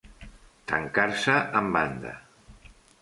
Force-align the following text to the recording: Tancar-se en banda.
Tancar-se 0.71 1.35
en 1.61 1.69
banda. 1.77 2.19